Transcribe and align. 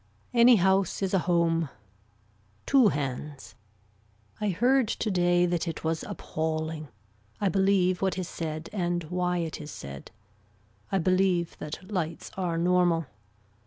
Any 0.33 0.55
house 0.55 1.03
is 1.03 1.13
a 1.13 1.19
home. 1.29 1.69
Two 2.65 2.87
hands. 2.87 3.53
I 4.39 4.49
heard 4.49 4.87
today 4.87 5.45
that 5.45 5.67
it 5.67 5.83
was 5.83 6.01
appalling. 6.03 6.87
I 7.39 7.49
believe 7.49 8.01
what 8.01 8.17
is 8.17 8.27
said 8.27 8.67
and 8.73 9.03
why 9.11 9.37
it 9.37 9.61
is 9.61 9.69
said. 9.69 10.09
I 10.91 10.97
believe 10.97 11.55
that 11.59 11.87
lights 11.91 12.31
are 12.35 12.57
normal. 12.57 13.05